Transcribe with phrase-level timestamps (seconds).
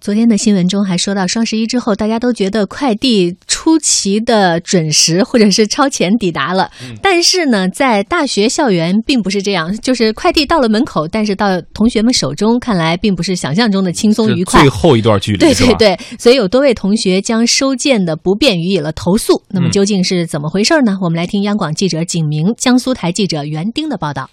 [0.00, 6.70] 昨天的新闻中还说到，双十一之后，大家都觉得快递出奇的准时，或者是超前抵达了。
[7.02, 14.62] 但是呢，在大学校园并不是这样，就是快递到了门口，但是到同学们手中，看来并不是想象中的轻松愉快。
[14.62, 19.42] 最后一段距离，对对对，所以有多位同学将收件的不便予以了投诉。
[19.50, 20.96] 那么究竟是怎么回事呢？
[21.02, 24.30] 我们来听央广记者景明、江苏台记者袁丁的报道。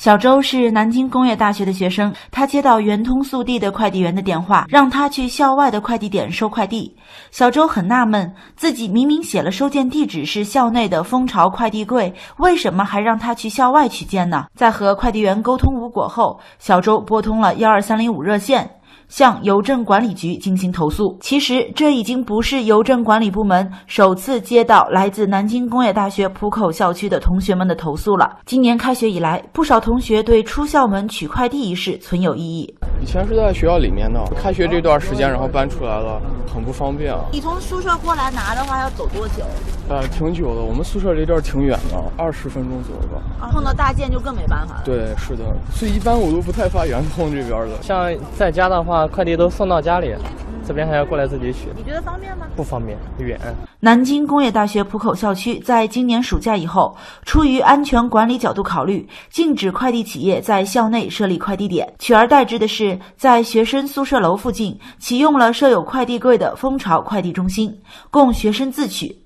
[0.00, 6.96] 小周是南京工业大学的学生，他接到圆通速递的快递员的电话，让他去校外的快递点收快递。
[7.30, 14.46] 小周很纳闷，自己明明写了收件地址是校内的蜂巢快递柜，为什么还让他去校外取件呢？
[14.56, 18.70] 在和快递员沟通无果后，小周拨通了幺二三零五热线。
[19.10, 21.18] 向邮政管理局进行投诉。
[21.20, 28.38] 其实，这已经不是邮政管理部门首次接到来自南京工业大学浦口校区的同学们的投诉了。
[28.46, 32.74] 今年开学以来，不少同学对出校门取快递一事存有异议。
[33.02, 36.20] 以前是在学校里面的，开学这段时间，然后搬出来了，
[36.54, 37.24] 很不方便啊。
[37.32, 39.42] 你从宿舍过来拿的话，要走多久？
[39.88, 40.62] 呃，挺久的。
[40.62, 43.20] 我们宿舍离这儿挺远的，二十分钟左右吧。
[43.40, 44.82] 啊，碰到大件就更没办法了。
[44.84, 45.42] 对，是的。
[45.72, 47.82] 所以一般我都不太发圆通这边的。
[47.82, 50.14] 像在家的话，快递都送到家里，
[50.66, 51.68] 这边还要过来自己取。
[51.76, 52.46] 你觉得方便吗？
[52.56, 53.38] 不方便，远。
[53.80, 67.74] 南京工业大学浦口校区在今年暑假以后，出于安全管理角度考虑，禁止快递企业在校内设立快递点，取而代之的是在学生宿舍楼附近启用了设有快递柜的蜂巢快递中心，
[68.10, 69.16] 供学生自取。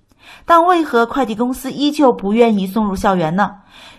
[0.46, 3.50] 但为何快递公司依旧不愿意送入校园呢？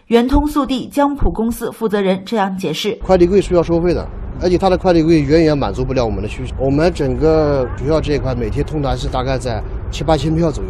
[0.08, 4.08] 圆通速递江浦公司负责人这样解释：快递柜是要收费的，
[4.42, 6.54] 而且它的快递柜远远满足不了我们的需求。
[6.60, 9.62] 我们整个学校这一块每天通达是大概在
[9.92, 10.70] 七八千票左右，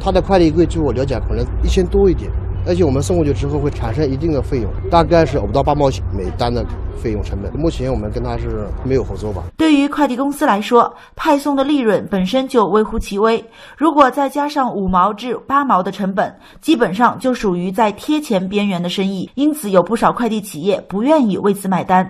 [0.00, 2.30] 它的快递柜据我了解可能一千多一点。
[2.64, 6.64] 而且我们送过去之后会产生一定的费用，大概是五到八毛钱每单的
[6.96, 7.52] 费用成本。
[7.58, 9.42] 目前我们跟他是没有合作吧。
[9.56, 13.44] 对于快递公司来说，派送的利润本身就微乎其微，
[13.76, 19.28] 如果再加上五毛至八毛的成本，基本上就属于在贴钱边缘的生意。
[19.34, 22.08] 因此，有不少快递企业不愿意为此买单。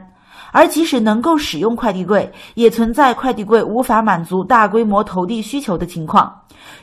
[0.53, 6.31] 而即使能够使用快递柜，也存在快递柜无法满足大规模投递需求的情况。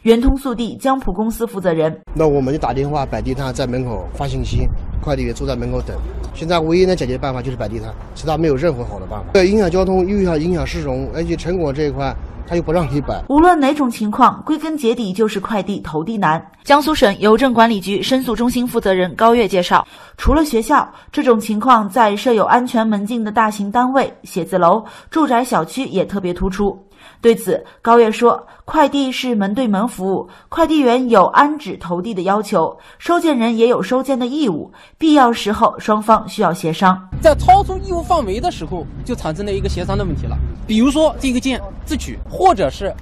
[0.02, 4.68] 圆通速递江浦公司负责人：那我们就打电话摆地摊，在门口发信息，
[5.02, 5.96] 快递员坐在门口等。
[6.34, 9.25] 现在唯一能解决办法就是摆地摊，其他没有任何好的办法。
[9.31, 12.13] 对，影响交通又要影响市容，而且城管这一块。
[12.50, 13.24] 他又不让你摆。
[13.30, 16.44] 无论哪种情况，归根结底就是快递投递难。
[16.64, 19.88] 江苏省邮政管理局申诉中心负责人高月介绍，
[20.18, 26.76] 除了学校，这种情况在设有安全门禁的大型单位、写字楼、住宅小区也特别突出。
[27.22, 36.97] 对此，高月说：“快递是门对门服务，快递员有安置投递的要求，收件人也有收件的义务，必要时候双方需要协商。
[37.22, 40.38] 在超出义务范围的时候，就产生了一个协商的问题了。
[40.66, 42.94] 比如说，这个件自取，或者是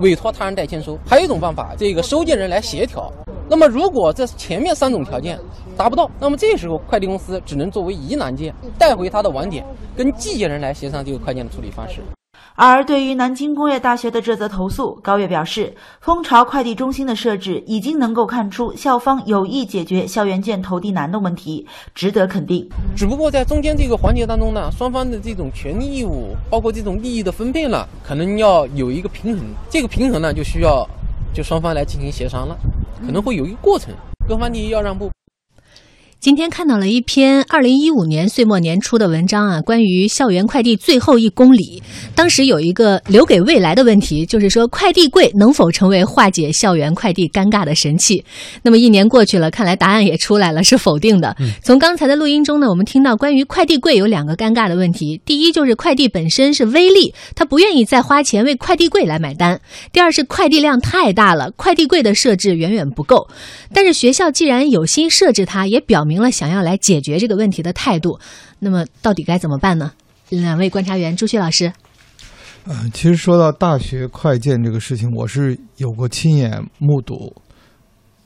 [0.00, 0.98] 委托他人代签收。
[1.06, 3.10] 还有一种办法，这个收件人来协调。
[3.48, 5.38] 那么，如果这前面三种条件
[5.78, 9.64] 达不到，那么这时候快递公司只能作为疑难件带回他的网点，
[9.96, 12.02] 跟寄件人来协商这个快件的处理方式。”
[12.54, 22.68] 而对于南京工业大学的这则投诉，高月表示，蜂巢快递中心的设置已经能够看出校方有意解决校园件投递难的问题，值得肯定。
[22.94, 29.44] 只不过在中间这个环节当中呢，双方的这种权利义务，包括这种利益的分配呢，可能要有一个平衡。
[29.70, 30.86] 这个平衡呢，就需要
[31.32, 32.56] 就双方来进行协商了，
[33.04, 33.94] 可能会有一个过程，
[34.28, 35.10] 各方利益要让步。
[36.22, 41.82] 今天看到了一篇二零一五年岁末年初的文章啊，关于校园快递最后一公里。
[42.14, 48.24] 当时有一个留给未来的问题，就是说快递柜能否成为化解校园快递尴尬的神器？
[48.62, 51.36] 那么一年过去了，看来答案也出来了，是否定的。
[51.60, 59.56] 从刚才的录音中呢，我们听到关于快递柜有两个尴尬的问题：第一，就是快递本身是微利，他不愿意再花钱为快递柜来买单；
[59.92, 63.26] 第二是快递量太大了，快递柜的设置远远不够。
[63.74, 66.11] 但是学校既然有心设置它，也表明。
[66.12, 68.20] 明了想要来解决这个问题的态度，
[68.58, 69.92] 那么到底该怎么办呢？
[70.28, 71.72] 两位观察员，朱旭老师。
[72.66, 77.34] 嗯，其实说到大学快件这个事情，我是有过亲眼目睹，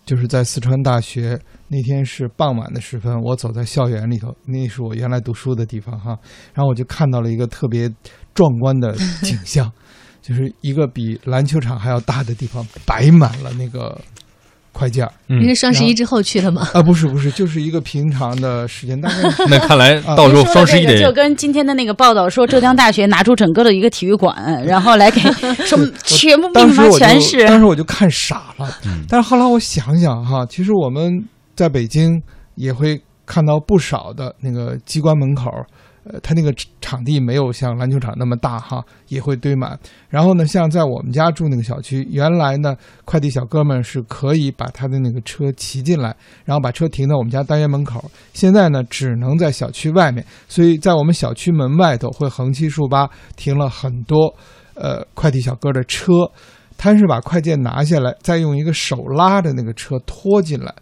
[0.04, 6.18] 就是在四川大学那天是傍晚的时分，我走在校园里头，那是我原来读书的地方哈，
[6.52, 7.88] 然后我就看到了一个特别
[8.34, 9.70] 壮观的景象，
[10.20, 13.96] 就是一个比篮球场还要大的地方摆满了那个。
[14.76, 16.68] 快件，您是双十一之后去的吗？
[16.74, 19.00] 啊，不是不是，就是一个平常的时间。
[19.00, 19.16] 大概
[19.48, 25.20] 那看来到时候双十一得就跟今天的那个报道说，浙江大学拿出整个的一个体育馆，然后来给
[25.64, 27.46] 什么全部密码全是。
[27.46, 28.68] 当时我就看傻了，
[29.08, 31.24] 但是后来我想想哈，其实我们
[31.54, 32.20] 在北京
[32.56, 35.50] 也会看到不少的那个机关门口。
[36.08, 39.76] 呃，它那个场地没有像篮球场那么大哈，也会堆满。
[40.08, 46.14] 然后呢，像在我们家住那个小区，原来呢，快递小哥们是可以把他的那个车骑进来，
[46.44, 48.08] 然后把车停到我们家单元门口。
[48.32, 54.32] 现在呢，只能在小区外面，所以在我们小区门外头会横七竖八停了很多
[54.74, 56.12] 呃快递小哥的车，
[56.78, 60.72] 他是把快件拿下来，再用一个手拉着那个车拖进来。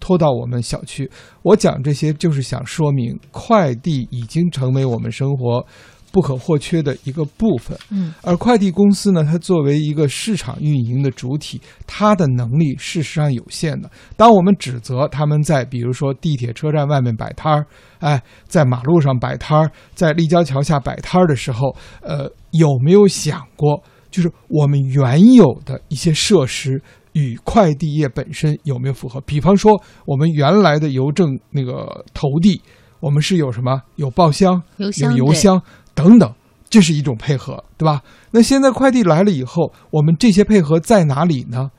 [0.00, 1.08] 拖到我们小区，
[1.42, 5.64] 我讲这些就是想说明，快递已经成为我们生活
[6.10, 7.78] 不可或缺的一个部分。
[7.90, 13.88] 嗯，而快递公司呢，它作为一个市场运营的主体，它的能力事实上有限的。
[14.16, 17.66] 当我们指责他们在比如说地铁车站外面摆摊儿，
[18.00, 23.80] 哎，在马路上摆摊儿，在立交桥下摆摊儿的时候，呃，有没有想过，
[24.10, 26.82] 就是我们原有的一些设施？
[27.12, 29.20] 与快递业本身有没有符合？
[29.22, 32.60] 比方说，我们原来的邮政那个投递，
[33.00, 33.82] 我们是有什么？
[33.96, 35.60] 有报箱、邮箱、邮箱
[35.94, 36.32] 等等，
[36.68, 38.02] 这是一种配合，对吧？
[38.30, 41.70] 那现在快递来了以后，我们这些配合在哪里呢？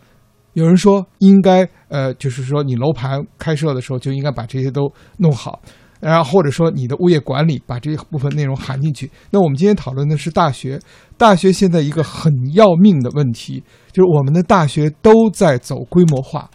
[0.53, 5.61] 有人说，应该呃，就是说你楼盘开设的时候就应该把这些都弄好。
[6.01, 9.09] 然后或者说你的物业管理把这部分内容含进去。
[9.29, 10.79] 那我们今天讨论的是大学，
[11.17, 16.49] 大学现在一个很要命的问题，就是我们的大学都在走规模化，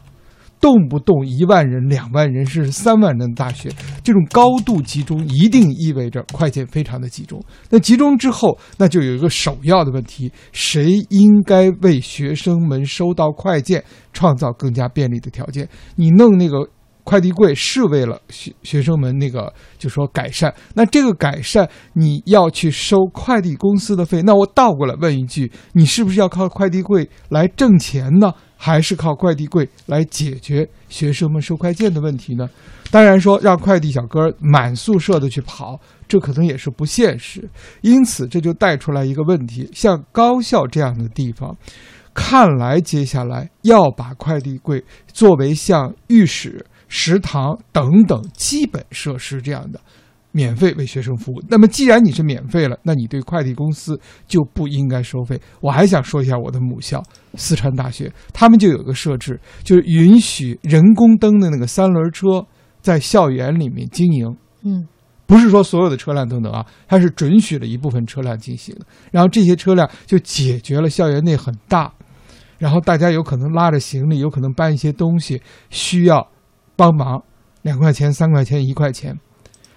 [0.60, 3.70] 动不动一万人、两万人甚至三万人的大学，
[4.02, 7.40] 这种高度集中一定意味着快件非常的集中。
[7.70, 15.68] 那集中之后，那就有一个首要的问题：谁应该为学生们收到快件创造更加便利的条件？
[15.94, 16.68] 你弄那个。
[17.06, 32.50] 快递柜是为了学学生们那个就说改善，那这个改善你要去收快递公司的费，那我倒过来问一句，你是不是要靠快递柜来挣钱呢，还是靠快递柜来解决学生们收快件的问题呢？
[32.90, 37.48] 当然说让快递小哥满宿舍的去跑，这可能也是不现实。
[37.82, 41.56] 因此这就带出来一个问题，像高校这样的地方，
[42.12, 46.66] 看来接下来要把快递柜作为像浴室。
[46.88, 49.80] 食堂等等基本设施这样的，
[50.32, 51.42] 免费为学生服务。
[51.48, 55.40] 那么既然你是免费了，那你对快递公司就不应该收费。
[55.60, 57.02] 我还想说一下我的母校
[57.34, 62.46] 四川大学，他们就有个设置，就是允许人工蹬的那个三轮车
[62.80, 64.36] 在校园里面经营。
[64.62, 64.86] 嗯，
[65.26, 68.86] 不是说所有的车辆都能啊，它是准许了一部分车辆进行的。
[69.10, 71.92] 然后这些车辆就解决了校园内很大，
[72.58, 75.40] 然后大家有可能拉着行李，有可能搬一些东西
[75.70, 76.28] 需要。
[76.76, 77.22] 帮忙，
[77.62, 79.18] 两块钱、三块钱、一块钱，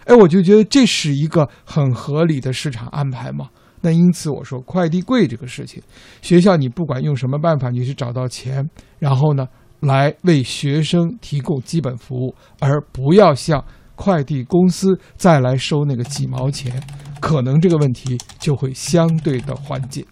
[0.06, 3.50] 哎，我就觉得这是一个很合理的市场安排嘛。
[3.81, 5.81] 那因此我说，快递贵这个事情，
[6.22, 8.69] 学校你不管用什么办法，你去找到钱，
[9.00, 9.48] 然后呢，
[9.80, 13.63] 来为学生提供基本服务，而不要向
[13.96, 16.84] 快递公司再来收那个几毛钱，
[17.22, 20.06] 可能这个问题就会相对的缓解。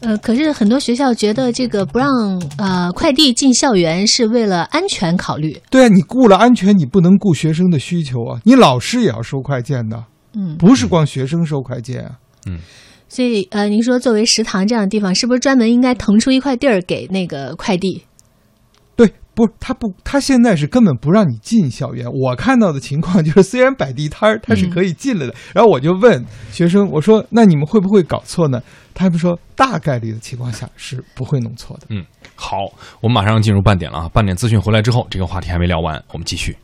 [0.00, 2.08] 呃，可是很多学校觉得这个不让
[2.58, 5.56] 呃快递进校园是为了安全考虑。
[5.70, 8.40] 对啊，你顾了安全，你不能顾学生的需求啊！
[8.44, 12.10] 你老师也要收快件的，嗯，不是光学生收快件啊，
[12.46, 12.58] 嗯。
[13.08, 18.02] 所以呃，您说作为食堂这样的地方，是不是专门应该腾出一块地儿给那个快递？
[19.34, 22.06] 不，他不，他现在是根本不让你进校园。
[22.06, 25.34] 我看到的情况就是，虽然摆地摊儿，他是可以进来的。
[25.54, 28.60] 然后我就问学生，我说：“那你们会不会搞错呢？”
[28.94, 32.58] 他们说：“大概率的情况下是不会弄错的。”嗯，好，
[33.00, 34.08] 我们马上进入半点了啊！
[34.08, 36.56] 半点资讯回来之后，这个话题还没聊完，我们继续。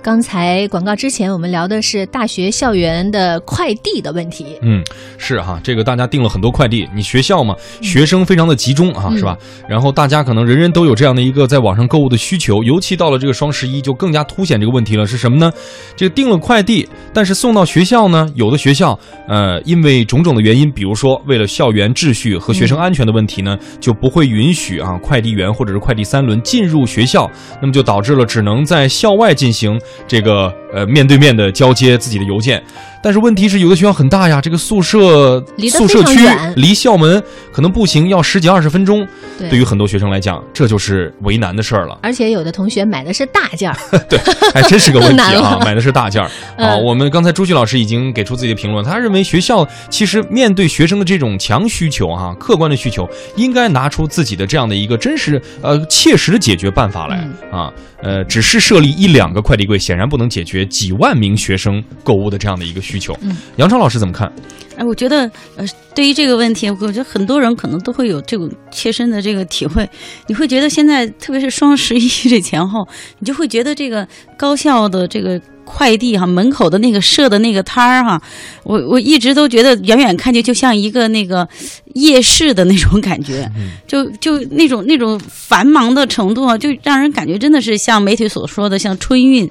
[0.00, 4.46] 刚才广告之前，我们聊的是大学校园的快递的问题。
[4.62, 4.82] 嗯，
[5.18, 6.88] 是哈，这个大家订了很多快递。
[6.94, 9.36] 你学校嘛，学生非常的集中啊，是吧？
[9.68, 15.06] 然后大家可能人人都有这样的一个在网上购物的需求，尤其到了这个双十一，就更加凸显这个问题了。
[15.06, 15.52] 是什么呢？
[15.94, 27.30] 这个订了快递，但是送到学校呢，有的学校呃，因为种种的原因，比如说为了校园秩序和学生安全的问题呢，就不会允许啊快递员或者是快递三轮进入学校，
[27.60, 29.78] 那么就导致了只能在校外进行。
[30.06, 32.62] 这个呃，面对面的交接自己的邮件。
[33.02, 36.20] 但是问题是，有的学校很大呀，这个宿舍宿舍区
[36.56, 39.06] 离校门可能步行要十几二十分钟。
[39.50, 41.98] 对于很多学生来讲，这就是为难的事儿了。
[42.00, 43.76] 而且有的同学买的是大件儿，
[44.08, 44.18] 对，
[44.54, 45.58] 还真是个问题啊！
[45.64, 46.76] 买的是大件儿 啊。
[46.76, 57.72] 我们刚才朱旭老师已经给出自己的评论，他认为学校其实面对学生的这种强需求哈，客观的需求，应该拿出自己的这样的一个真实呃切实的解决办法来啊。
[58.02, 63.16] 呃，只是设立一两个快递柜，显然不能解决几万名学生购物的这样的一个需求。
[63.22, 64.32] 嗯，杨超老师怎么看？
[64.76, 69.88] 哎，我觉得，呃，对于这个问题，我觉得很多人可能都会有这种切身的这个体会。
[70.26, 72.86] 你会觉得现在，特别是双十一这前后，
[73.18, 78.20] 你就会觉得这个高校的这个快递哈门口的那个设的那个摊儿哈，
[78.64, 81.46] 我我一直都觉得远远看去就像一个那个
[81.94, 83.48] 夜市的那种感觉，
[83.86, 89.48] 就就那种那种繁忙的程度啊，就让人感觉真的是像媒体所说的像春运。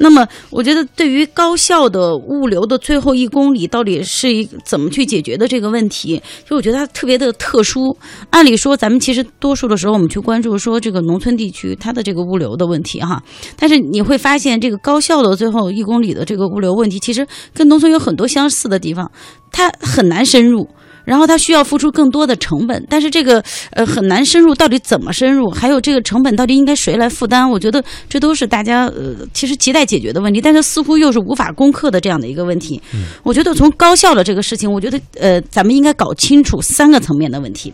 [0.00, 6.22] 那么，我觉得对于高校的物流的最后一公里，到底是一怎么去解决的这个问题？
[6.48, 7.96] 就我觉得它特别的特殊。
[8.30, 13.22] 按理说，咱们其实多数的时候，我们去关注说这个农村地区它的这个物流的问题哈。
[13.56, 19.10] 但是你会发现，这个高效的最后一公里的这个物流问题，其实跟农村有很多相似的地方，
[19.50, 20.68] 它很难深入。
[21.08, 25.48] 然后他需要付出更多的成本，但是这个呃很难深入，到底怎么深入？
[25.48, 27.48] 还有这个成本到底应该谁来负担？
[27.48, 32.78] 我觉得这都是大家呃其实亟待解决的问题，但是似乎又是无法攻克的这样的一个问题。
[33.22, 37.72] 我觉得从高校的这个事情，我觉得呃咱们应该搞清楚三个层面的问题。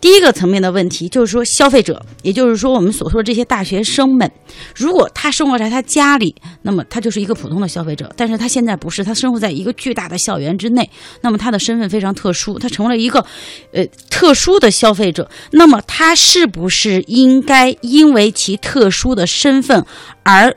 [0.00, 4.28] 第一个层面的问题就是说消费者，也就是说我们所说的这些大学生们，
[4.74, 10.90] 如果他生活在他家里，那么他就是一个普通的消费者，但是他现在不是，他生活在一个巨大的校园之内，
[11.20, 12.58] 那么他的身份非常特殊。
[12.64, 13.24] 他成为了一个，
[13.72, 15.28] 呃，特殊的消费者。
[15.52, 19.84] 那么，他是不是应该因为其特殊的身份
[20.22, 20.56] 而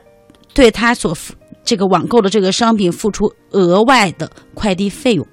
[0.54, 5.26] 对他所付这个网购的这个商品付出额外的快递费用？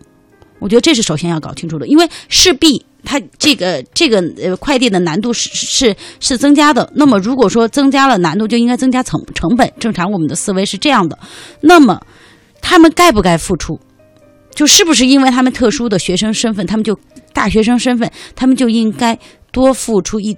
[0.60, 6.91] 我觉得这是首先要搞清楚的，因为势必他这个 这个呃快递的难度是是是增加的。
[6.96, 9.72] 那么，如果说增加了难度，就应该增加成成本。
[9.79, 11.17] 正常我们的思维是这样的。
[11.62, 12.01] 那么，
[12.62, 13.79] 他们该不该付出？
[14.56, 16.98] 就是不是因为他们特殊的学生身份，他们就
[17.34, 19.20] 大学生身份，他们就应该
[19.52, 20.36] 多付出一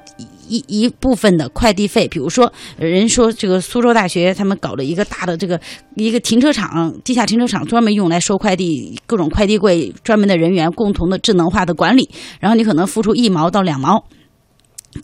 [0.48, 2.08] 一一部分的快递费。
[2.08, 5.62] 比如说，人说这个苏州大学他们搞了一个大的这个
[5.96, 12.10] 一个停车场，地下停车场专门用来收快递，各种快递柜，专门的人员共同的智能化的管理。
[12.40, 14.04] 然后你可能付出一毛到两毛，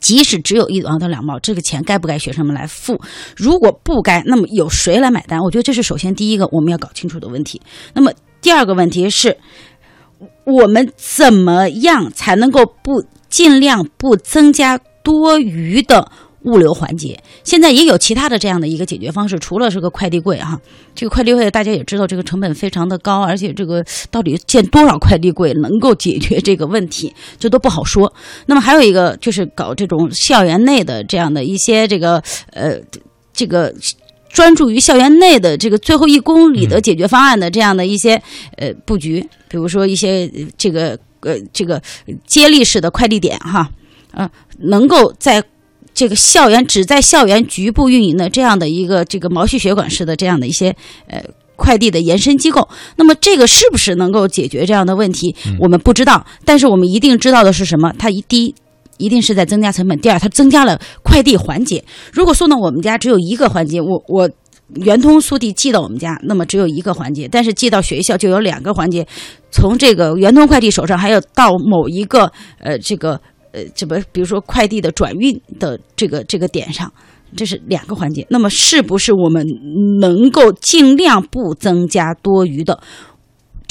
[0.00, 3.00] 即使只有一毛到两毛，这个钱该不该学生们来付？
[3.36, 5.38] 如果不该，那么有谁来买单？
[5.38, 7.62] 我觉得这是首先第一个我们要搞清楚的问题。
[7.94, 8.10] 那么。
[8.44, 9.38] 第二个问题是，
[10.44, 17.18] 我们怎么样才能够不尽量不增加多余的物流环节？
[17.42, 20.60] 现在也有其他的这样的一个解决方式，除了这个快递柜哈，
[20.94, 28.12] 这个快递柜大家也知道，这个成本非常的高，而且这个到底建多少快递柜能够解决这个问题，这都不好说。
[28.44, 32.22] 那么还有一个就是搞这种校园内的这样的一些这个
[32.52, 32.78] 呃
[33.32, 33.74] 这个。
[34.34, 38.20] 专注于校园内的这个最后一公里的解决方案的这样的一些
[38.58, 41.80] 呃布局，比如说一些这个呃这个
[42.26, 43.70] 接力式的快递点哈，
[44.10, 45.42] 呃，能够在
[45.94, 50.74] 这个校园只在校园局部运营的这样的一个这个毛细血管式的这样的一些
[51.06, 51.22] 呃
[51.54, 55.36] 快递的延伸机构，那么这个是不是能够解决这样的问题？
[55.60, 57.94] 我们不知道，但是我们一定知道的是什么？
[57.96, 58.54] 它一第一。
[58.98, 59.98] 一定是在增加成本。
[59.98, 61.84] 第二，它增加了快递环节。
[62.12, 64.30] 如果送到我们家只有一个环节，我我
[64.76, 69.06] 圆通速递寄到我们家，那么只有一个环节；但是寄到学校就有两个环节。
[69.50, 73.20] 从这个圆通快递手上，还有到某一个呃这个
[73.52, 76.90] 呃这不，比如说快递的转运的这个这个点上，
[77.36, 78.26] 这是两个环节。
[78.30, 79.46] 那么是不是我们
[80.00, 82.80] 能够尽量不增加多余的？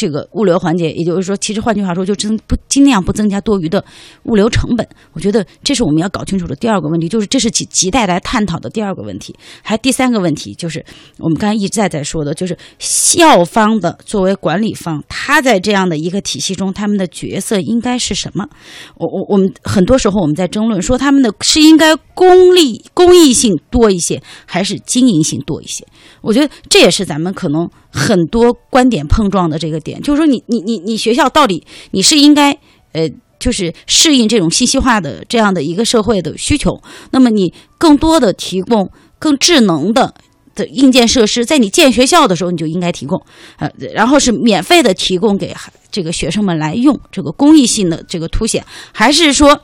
[0.03, 3.81] 这个物流环节，也就是说，其实换句话说，就增不尽量不增加多余的
[4.24, 4.86] 物流成本。
[5.13, 9.33] 我觉得这是我们要搞清楚的第二个问题，就是这是亟亟待来探讨的第二个问题。
[9.62, 10.83] 还第三个问题就是
[11.19, 18.45] 我们刚才一直在在说的，就是校方的作为管理方，他在这样的一个体系中，他们的角色应该是什么？
[18.98, 25.88] 我我我们很多时候我们在争论说，他们的是应该公立公益性多一些，还是经营性多一些？
[26.19, 32.52] 我觉得这也是咱们可能很多观点碰撞的这个点，就是说你你你你学校到底你是应该
[32.94, 33.08] 呃，
[33.40, 36.82] 就是适应这种信息化的这样的一个社会的需求，
[37.12, 40.14] 那么你更多的提供更智能的
[40.56, 43.22] 的硬件设施，在你建学校的时候你就应该提供，
[43.58, 45.56] 呃，然后是免费的提供给
[45.92, 49.62] 这个学生们来用，这个公益性的这个凸显，还是说？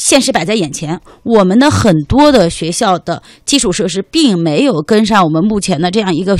[0.00, 6.34] 现实摆在眼前，我们的很多的学校的基础设施并没有跟上我们目前的这样一个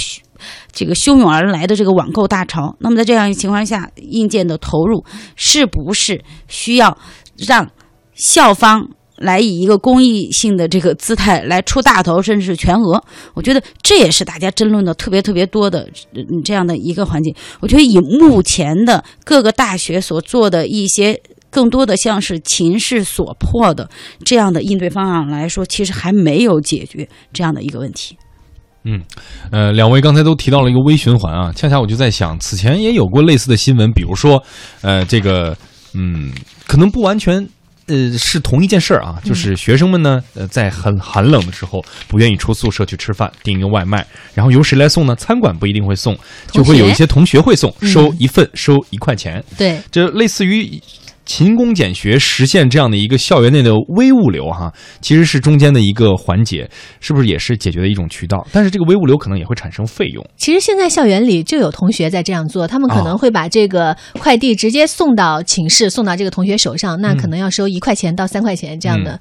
[0.73, 2.75] 这个汹涌而来的这个网购大潮。
[2.79, 5.05] 那么在这样一情况下，硬件的投入
[5.37, 6.97] 是不是需要
[7.37, 7.71] 让
[8.15, 8.89] 校方
[9.19, 13.05] 来以一个公益性的这个姿态来出大头，甚至是全额？
[13.35, 15.87] 我觉得这也是大家争论的特别特别多的
[16.43, 17.31] 这样的一个环节。
[17.61, 21.21] 我觉得以目前的各个大学所做的一些。
[21.51, 23.89] 更多的像是情势所迫的
[24.25, 28.17] 这样的应对方案来说，其实还没有解决这样的一个问题。
[28.85, 29.03] 嗯，
[29.53, 34.43] 呃，两位刚才都提到了一个微循环啊，恰恰我就在想，此前也有过类似的新闻，比如说，
[34.81, 35.55] 呃，这个，
[35.93, 36.33] 嗯，
[36.67, 37.47] 可能不完全
[37.89, 45.15] 呃是同一件事儿啊，就是学生们呢，呃，在很寒冷的时候不愿意出宿舍去吃饭，订一个外卖，然后由谁来送呢？
[45.15, 46.17] 餐馆不一定会送，
[46.51, 49.45] 就会有一些同学会送，收一份收一块钱。
[49.59, 50.81] 对，这类似于。
[51.31, 56.69] 勤工俭学，实现这样的一个校园内的微物流，哈，其实是中间的一个环节，
[56.99, 58.45] 是不是也是解决的一种渠道？
[58.51, 60.27] 但是这个微物流可能也会产生费用。
[60.37, 69.21] 其实现在校园里就有同学在这样做，他们可能会把这个快递直接送到寝室，送到这个同学手上，那可能要收一块钱到三块钱这样的，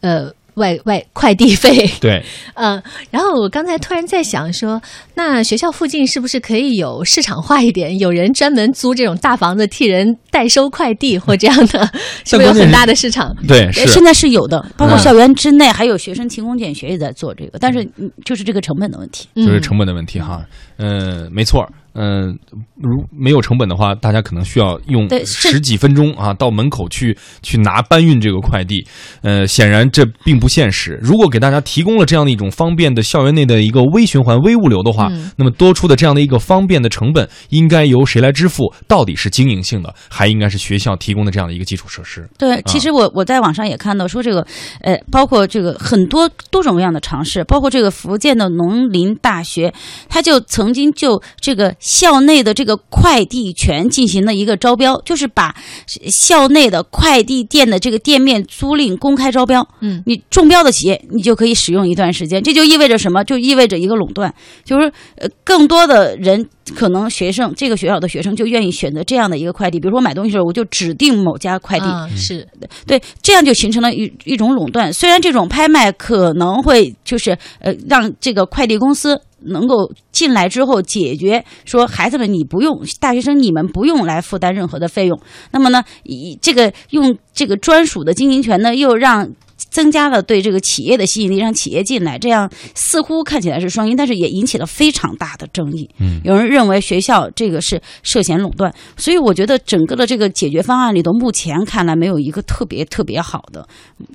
[0.00, 0.34] 呃。
[0.54, 2.22] 外外快递费， 对，
[2.54, 4.80] 嗯， 然后我刚才突然在想说，
[5.14, 11.90] 那学校附近是不是可以有市场化一点，有人专门租这种大房子替人代收快递或这样的，
[12.24, 13.34] 是不是有很大的市场？
[13.46, 13.86] 对，是。
[13.86, 17.86] 现在是有的，包括校园之内还有学生勤工俭学也在做这个，但是
[18.24, 20.44] 就是这个成本的问题，就是成本的问题哈，
[20.78, 21.68] 嗯，没错。
[21.94, 22.36] 嗯，
[22.76, 28.84] 如没有成本的话，大家可能需要用十几分钟啊，到门口去去拿搬运这个快递。
[29.22, 30.98] 呃，显然这并不现实。
[31.00, 38.74] 如果给大家提供了这样的一种方便的校园内的一个微循环、微物流的话，那么多出的这样的一个方便的成本，应该由谁来支付？
[38.88, 42.28] 到底是经营性的，还应该是学校提供的这样的一个基础设施？
[42.36, 44.44] 对，其实我我在网上也看到说这个，
[44.80, 49.72] 呃，包括这个很多多种各样的尝试，包括这个福建的农林大学，
[50.08, 51.72] 他就曾经就这个。
[51.84, 55.54] 校内的这个快递权进行了一个招标，就是把
[55.86, 59.68] 校内的快递店的这个店面租赁公开招标。
[59.82, 62.42] 嗯，你中标的企业，你就可以使用一段时间。
[62.42, 63.22] 这就意味着什么？
[63.22, 69.78] 就意味着一个垄断，就是呃，更多的人可能学生这个学校的学生就愿意选择这样的一个快递。
[69.78, 71.84] 比如说我买东西的时候，我就指定某家快递。
[72.16, 72.48] 是
[72.86, 74.90] 对，这样就形成了一一种垄断。
[74.90, 79.20] 虽然这种拍卖可能会就是呃，让这个快递公司。
[79.46, 85.20] 能够进来之后解决说孩子们你不用大学生你们不用来负担任何的费用，
[85.52, 89.30] 那么呢，以这个用这个专属的经营权呢，又让。
[89.74, 95.90] 增加了对这个企业的吸引力，让企业进来，这样似乎看起来是双赢，但是也引起了非常大的争议。
[95.98, 103.66] 嗯，有人认为学校这个是涉嫌垄断，所以我觉得整个的这个解决方案里头，目前看来没有一个特别特别好的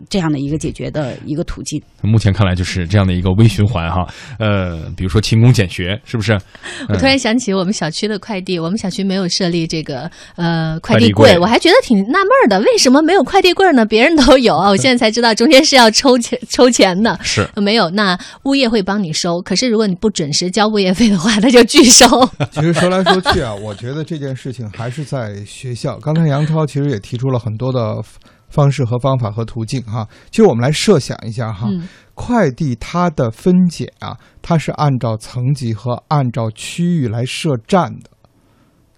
[0.08, 1.82] 这样的一个解决的一个途径。
[2.02, 4.08] 目前看来就是这样的一个微循环哈，
[4.40, 6.40] 呃，比如说勤工俭学，是不是？
[6.88, 13.86] 我突然想起我们小区的快递，我们小区没有设立这个呃快递柜，我还觉得挺纳闷的，为什么没有快递柜呢？
[13.86, 15.34] 别人都有啊，我现在才知道。
[15.34, 17.90] 中间是要抽钱抽钱的，是没有？
[17.92, 22.06] 那物业会帮你收，可是如果你不准时交物业费的话，他就拒收。
[22.52, 25.98] 其实说来说去啊，我觉得这件事情还是在学校。
[25.98, 28.02] 刚才杨超其实也提出了很多的
[28.50, 30.08] 方式和方法和途径哈。
[30.30, 31.68] 其实我们来设想一下哈，
[32.14, 38.10] 快递它的分拣啊，它是按照层级和按照区域来设站的。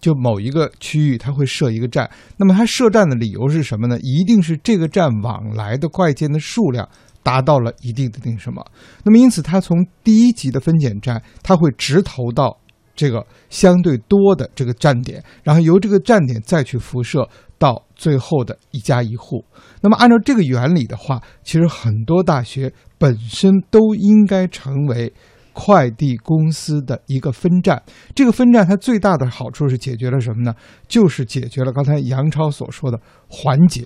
[0.01, 2.09] 就某一个区域，它会设一个站。
[2.37, 3.99] 那么它设站的理由是什么呢？
[3.99, 6.89] 一定是这个站往来的快件的数量
[7.21, 8.65] 达到了一定的那什么。
[9.03, 12.57] 那么因此，它从第一级的分拣站，它会直投到
[12.95, 19.45] 这个相对多的这个站点，然后由这个站点再去辐射到最后的一家一户。
[19.81, 25.13] 那么按照这个原理的话，其实很多大学本身都应该成为。
[25.53, 27.81] 快递公司的一个分站，
[28.15, 30.53] 这个分站它最大的好处是解决了什么呢？
[30.87, 33.85] 就是解决了刚才杨超所说的环节，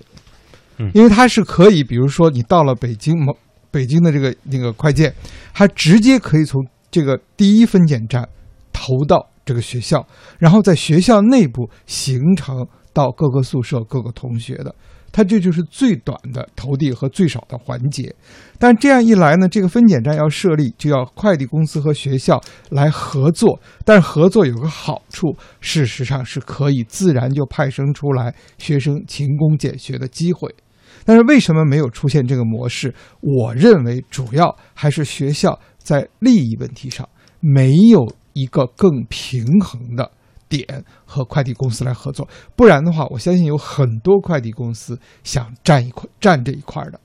[0.78, 3.36] 嗯，因为它是可以，比如说你到了北京某
[3.70, 5.14] 北京的这个那个快件，
[5.52, 8.28] 它直接可以从这个第一分拣站
[8.72, 10.06] 投到这个学校，
[10.38, 14.74] 然后在学校内部形成到各个宿舍各个同学的。
[15.12, 18.14] 它这就是最短的投递和最少的环节，
[18.58, 22.38] 但这样一来呢，这个分拣站要设立，就要快递公司和学校
[22.68, 23.58] 来合作。
[23.84, 30.54] 但合作有个好处，事实上是可以自然就派生出来学生勤工俭学的机会。
[31.04, 32.94] 但是为什么没有出现这个模式？
[33.20, 37.08] 我认为主要还是学校在利益问题上
[37.40, 40.10] 没有一个更平衡的。
[40.48, 47.00] 点和快递公司来合作，不然的话，我相信有很多快递公司想占一块占这一块的。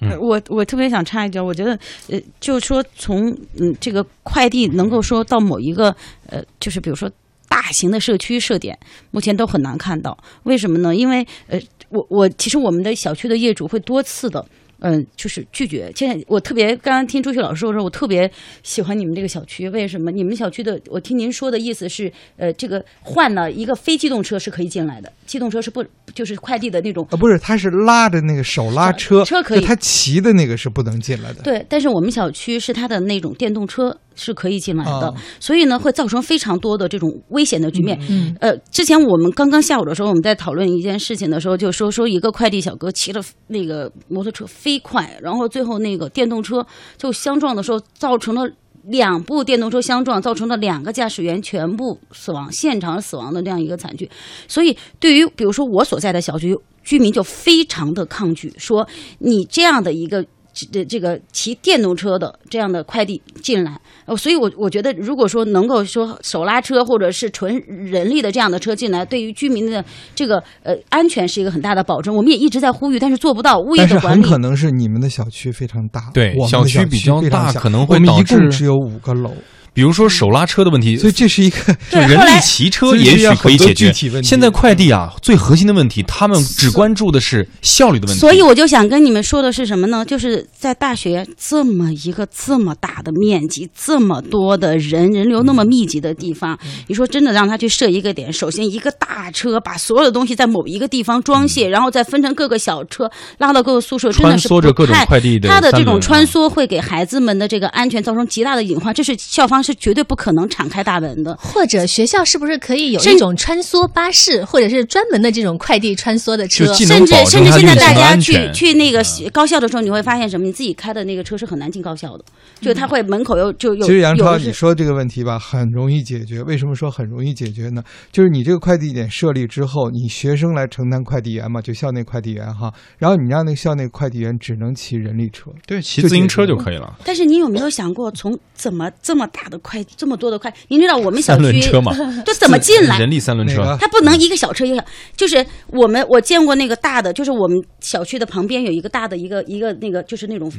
[0.00, 1.76] 嗯我我特别想插一句，我觉得
[2.08, 5.94] 呃，就是说从嗯这个快递能够说到某一个
[6.26, 7.10] 呃，就是比如说
[7.48, 8.78] 大型的社区设点，
[9.10, 10.16] 目前都很难看到。
[10.44, 10.94] 为什么呢？
[10.94, 14.46] 因为呃，我我其实我们的小区的业主会多次的。
[14.80, 15.92] 嗯，就是拒绝。
[15.94, 18.30] 现在我特别刚刚听朱旭老师说的时候，我特别
[18.62, 19.68] 喜欢你们这个小区。
[19.70, 20.10] 为什么？
[20.10, 31.42] 你们小区的，我听您说的意思是，呃，这个换了一个非机动车是可以进来的，机动车是不就是快递的那种啊，不是，他是拉着那个手拉车，车可以就他骑的那个是不能进来的。
[31.42, 37.96] 对，但是我们小区是他的那种电动车是可以进来的，哦所以呢会造成非常多的这种危险的局面。
[38.08, 48.48] 嗯呃，之前我们刚刚下午的时候，我们在讨论一件事情的时候，就说说一个快递小哥骑着那个摩托车飞快，然后最后那个电动车就相撞的时候，造成了。
[48.88, 54.10] 两部电动车相撞，造成了两个驾驶员全部死亡，现场死亡的这样一个惨剧。
[54.46, 60.24] 所以，对于比如说我所在的小区居民就非常的抗拒，说你这样的一个
[60.66, 72.14] 这这个骑电动车的这样的快递进来，呃，所以我我觉得，如果说能够说手拉车或者是纯人力的这样的车进来，对于居民的这个呃安全是一个很大的保证。
[72.14, 73.58] 我们也一直在呼吁，但是做不到。
[73.58, 79.32] 物业的管理很可能是你们的小区非常大，对小小区比较大可能会我们一导致共只有五个楼，
[79.78, 81.56] 比如说手拉车的问题，所以这是一个
[81.88, 83.92] 就人力骑车也许可以解决。
[83.92, 88.18] 现现在快递啊，最核心的问题，他们只关注的是效率的问题。
[88.18, 90.04] 所以我就想跟你们说的是什么呢？
[90.04, 111.36] 就是在大学这么一个这么大的面积、这么多的人人流那么密集的地方，嗯你说真的让他去设一个点，首先一个大车把所有的东西在某一个地方装卸，然后再分成各个小车拉到各个宿舍，真的是嗯穿梭着各种不太快递的它的这种穿梭会给孩子们的这个安全造成极大的隐患，这是校方是绝对不可能敞开大门的。
[111.36, 116.64] 或者学校是不是可以有甚一种穿梭巴士，或者是专门的这种快递穿梭的车？
[116.74, 120.48] 甚至甚至现在大家去去那个高校的时候，你会发现什么？
[120.48, 122.24] 你自己开的那个车是很难进高校的，
[122.58, 123.84] 就他会门口又就有。
[123.84, 126.42] 其实杨超，你说这个问题吧，很容易解决。
[126.44, 127.82] 为什么说很容易解决呢？
[128.10, 136.96] 就是你这个快递点设立之后，你学生来承担快递员嘛，就校内快递员哈，然后你让那个校内快递员只能骑人力车，对，骑自行车就可以了。
[137.04, 140.52] 但是你有没有想过，从怎么这么大的快，这么多的快？
[140.68, 141.92] 您知道我们小三轮区车嘛，
[142.24, 142.98] 就怎么进来？
[142.98, 144.84] 人力三轮车它不能一个小车一个小，
[145.16, 150.50] 就是我们我见过那个大的，就是我们小区的旁边有一个大的一个一个那个，就是那种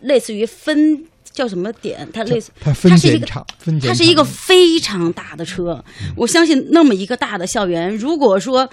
[0.00, 3.26] 类似于分叫什么点，它类似它是一个，
[3.58, 5.82] 分拣它是一个非常大的车，
[6.16, 8.68] 我相信那么一个大的校园，如果说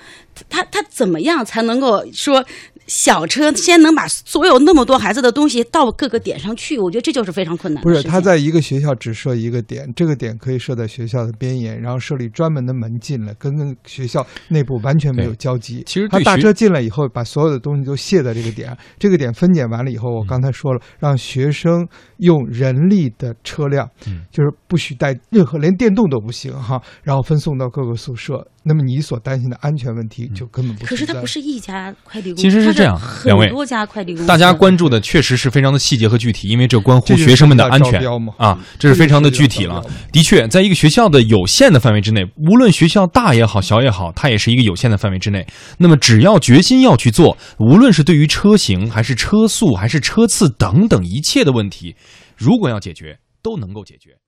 [0.49, 2.43] 它它怎么样才能够说
[2.89, 6.77] 小车先能把所有那么多孩子的东西到各个点上去？
[6.79, 15.83] 我觉得这就是非常困难不是，他在一个学校只设一个点，这个点可以设在学校的边沿，然后设立专门的门进来，跟跟学校内部完全没有交集。
[15.85, 28.47] 其实他大车进来以后，把所有的东西都卸在这个点，这个点分拣完了以后，我刚才说了，让学生用人力的车辆，嗯就是不许带任何，连电动都不行哈，然后分送到各个宿舍。
[28.63, 31.13] 那么你所担心的安全问题就根本不可是存在。
[31.13, 33.47] 它不是一家快递公司，其实是这样两位。
[33.47, 38.01] 很多家快递公司，大家关注的确实是非常的细节和具体，因为这关乎学生们的安全。
[38.37, 39.83] 啊，这是非常的具体了。
[40.11, 45.47] 的确，在一个学校的有限的范围之内，无论学校大也好，小也好，它也是一个有限的范围之内。
[45.77, 51.95] 那么，只要决心要去做，无论是对于车型，还是车速，还是车次等等一切的问题，
[52.37, 54.19] 如果要解决，都能够解决。